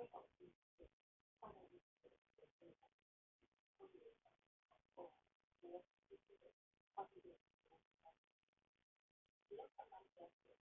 [0.00, 0.88] 多少地是
[1.38, 2.88] 大概率是水分的，
[3.76, 5.12] 特别像气泡或
[5.60, 6.50] 和气体的
[6.94, 8.14] 化学变化中比较少。
[9.46, 10.56] 主要看到的是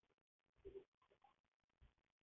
[0.58, 0.82] 气体的
[1.22, 1.30] 大小，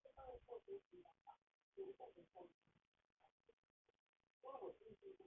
[0.03, 1.39] 气泡或固体的大小，
[1.77, 3.55] 基本上都是气体。
[4.43, 5.23] 那我进一步的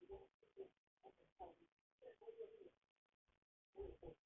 [0.00, 0.66] 提供实验
[1.02, 1.68] 化学效率，
[2.00, 2.72] 再多一点，
[3.74, 4.16] 我也会。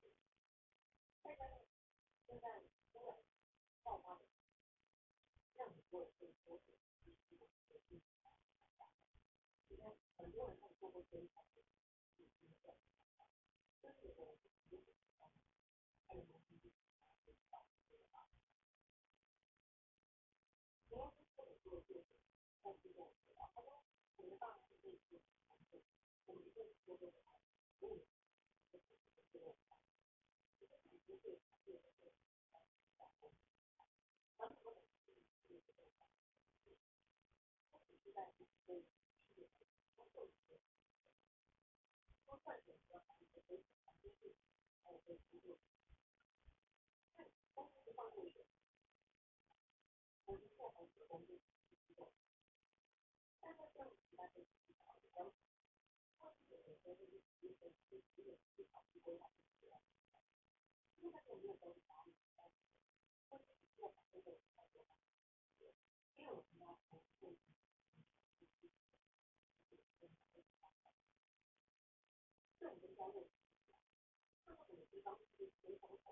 [1.25, 1.60] 再加上。
[10.17, 11.29] 很多人在做这些，
[13.81, 14.35] 但是我们
[14.69, 14.83] 不是。
[16.07, 16.73] 还有我们自己，
[20.89, 22.03] 主要是做这些，
[22.63, 23.39] 但是我们知道，
[24.17, 25.85] 我们大部分这些，我们自己
[26.27, 26.35] 做
[26.99, 27.95] 做。
[38.69, 39.00] 嗯。
[40.15, 40.91] 后一些选择。
[42.27, 44.35] 包括选择还有一些非常常规的，
[44.83, 45.91] 还有一些工作选择。
[47.17, 48.47] 但公司的账户里
[50.27, 52.13] 我们做好自动运行机构，
[53.41, 55.35] 但是项目其他的是考虑要求，
[56.19, 59.29] 后期的选择就是提前提前有思考去规划
[59.61, 59.87] 这个项目，
[61.01, 62.55] 因为它有没有管理管理的要求，
[63.29, 64.87] 或者是做法都有要求，
[66.15, 67.60] 没有什么好的问题。
[73.01, 73.25] 各种
[74.91, 76.05] 地方，减少，能在，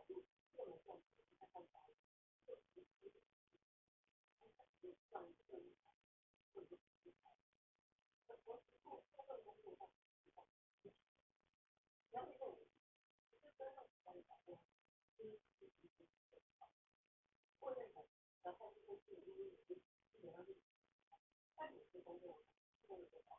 [22.03, 22.41] 工作、
[22.87, 23.37] 工作，的在，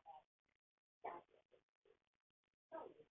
[1.02, 1.49] 达到下午。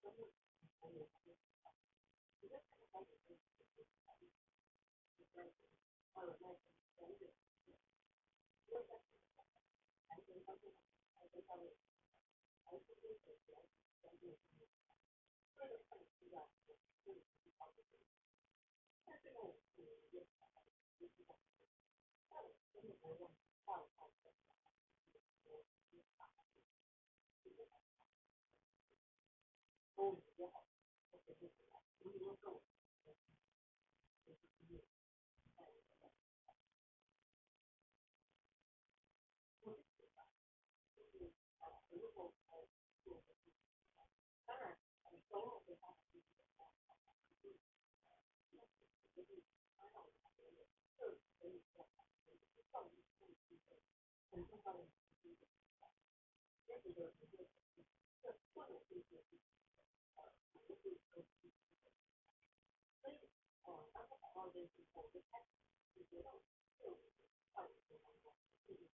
[0.00, 0.22] 真的，
[0.80, 0.94] 还有，
[2.40, 4.30] 你的产品就是，你的产品，
[6.14, 6.60] 还有那些
[6.96, 7.20] 产品，
[8.66, 9.42] 因为现在，
[10.06, 10.62] 还是销售，
[11.14, 11.62] 还是销售，
[12.64, 13.10] 还是销
[13.46, 13.56] 售，
[15.56, 16.48] 这个是需要，
[17.04, 17.68] 这个是需要，
[19.04, 20.14] 但是呢，我们这些，
[20.98, 21.36] 就是说，
[22.30, 23.30] 那我真的没有，
[23.66, 24.32] 那我好说。
[29.98, 30.16] 我。
[60.68, 60.76] 所
[63.10, 63.16] 以，
[63.62, 65.24] 哦，当初广告就是我觉得，
[65.94, 66.42] 你觉，呢就
[67.96, 68.30] 更加
[68.66, 68.92] 配合，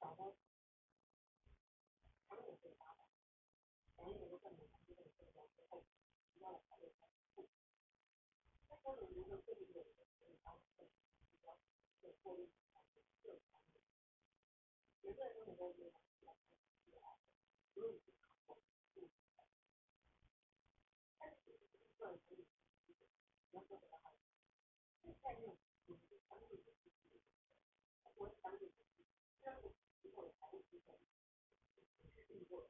[0.00, 0.36] 然后，
[6.40, 6.88] 然后他们，
[15.08, 15.90] 现在这么多的，
[17.76, 17.80] 嗯，
[21.16, 21.58] 但是
[21.96, 22.44] 算可以，
[23.52, 24.12] 能说的哈，
[25.02, 25.40] 现在，咱们
[25.86, 26.62] 这个，咱们这个，
[28.02, 28.74] 中国的咱们这个，
[29.40, 31.00] 虽然我们以后的财务机构，
[32.02, 32.68] 也是经过，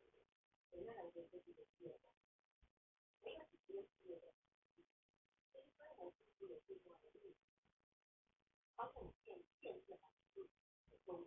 [0.71, 1.99] 现在来说就是有，
[3.21, 4.33] 没有直接的，
[5.51, 7.35] 现在来说就是最重要的，
[8.77, 10.03] 而且我们建建设的，
[10.37, 10.49] 嗯，
[11.05, 11.27] 都。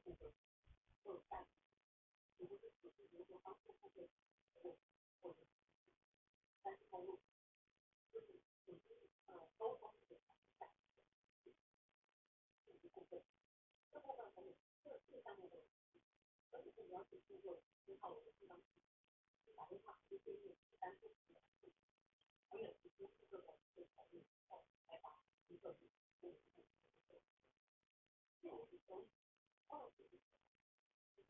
[0.00, 0.32] 这个，
[1.04, 1.46] 就下，
[2.36, 4.08] 如果是直接直接方式，或者，
[5.20, 5.36] 或者，
[6.62, 7.18] 但是，在用，
[8.12, 8.80] 就是，嗯，
[9.56, 10.18] 都从，从，
[12.92, 13.22] 从这，
[13.92, 15.56] 这部分，这这上面的，
[16.50, 18.60] 而且你要去做信号的测量，
[19.56, 21.10] 打电话是最近，但是，
[22.50, 23.86] 而且是四个的，一个
[24.86, 25.76] 开发，一个。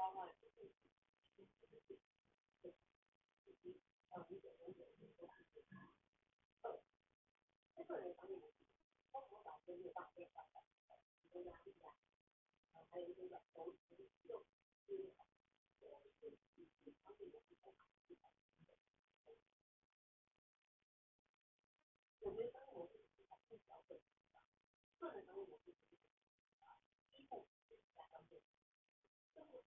[0.00, 0.80] 单位不定期
[1.36, 2.32] 举行每个季度的年
[2.62, 2.72] 度考评，
[3.44, 3.76] 以及
[4.08, 5.68] 呃五点零九年度考评的
[6.62, 6.80] 测评。
[7.76, 8.46] 在个人方面呢，
[9.12, 10.64] 综合导致业大业小的
[11.20, 11.92] 竞争压力呀，
[12.72, 14.46] 呃还有一些软投资又
[14.86, 15.26] 进入了，
[15.80, 18.24] 我们是以及产品的提升考评的，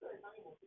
[0.00, 0.66] 个人商业模式。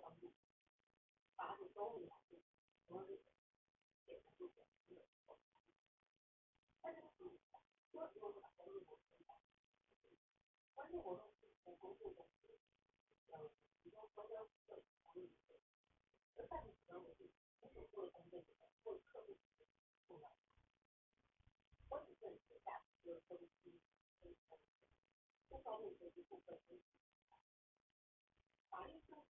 [0.00, 0.30] 帮助，
[1.36, 2.40] 帮助都没帮助，
[2.86, 3.20] 主要是，
[4.06, 4.54] 也是就是，
[6.80, 7.38] 但是我们，
[7.92, 8.98] 这时候我们考虑我们，
[10.74, 11.24] 但是我们
[11.64, 12.26] 我们做的，
[13.28, 13.50] 嗯，
[13.82, 15.30] 比如说国家的法律，
[16.36, 17.14] 现在我们
[17.90, 19.36] 做的工作就是做客户，
[20.06, 20.36] 重要，
[21.88, 23.46] 我只问一下，就是客户，
[25.48, 26.58] 多少路费一部分，
[28.70, 29.31] 法律是。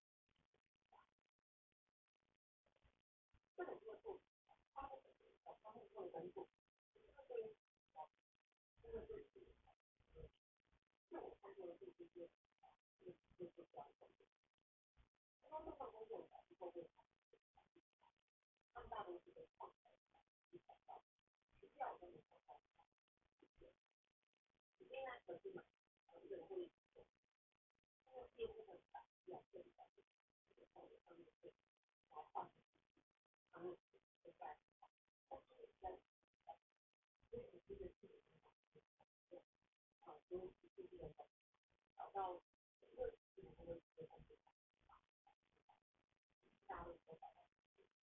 [11.11, 12.29] 就我做的这些，
[13.03, 14.07] 这些这些工作，
[15.43, 16.87] 刚刚那份工作，以后会，
[18.73, 19.69] 那么大的一个创，
[20.51, 20.57] 一
[21.67, 22.79] 定要跟你们合作。
[24.79, 24.87] 因，
[25.27, 25.59] 改变，改变，
[26.05, 26.71] 然后们就会
[32.07, 32.49] 老化，
[37.31, 37.35] 是，
[37.67, 38.40] 这时。
[40.31, 40.47] 就是
[40.87, 41.11] 这个
[41.97, 42.41] 找到
[42.79, 44.39] 整个这个这个东西，
[46.65, 47.43] 价位和找到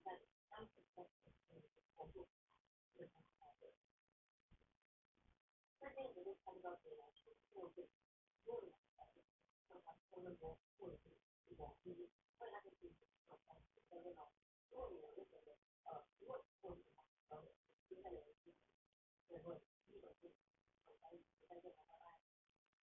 [0.04, 0.20] 在
[0.50, 2.28] 当时在我们这个，
[5.80, 7.72] 那这个就看不到谁来去做，
[8.44, 8.62] 做，
[9.70, 12.76] 让他做那么多，或者是说，或者是说，大家就是
[13.26, 13.40] 说，
[13.90, 14.28] 那个，
[14.70, 15.56] 如果你觉得
[15.86, 17.48] 呃，如果做的话，然后
[17.88, 18.52] 现在有一些，
[19.30, 19.62] 再说。